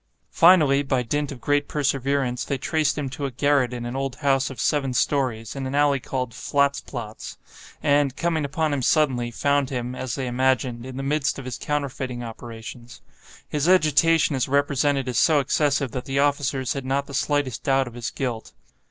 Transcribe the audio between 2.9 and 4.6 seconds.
him to a garret in an old house of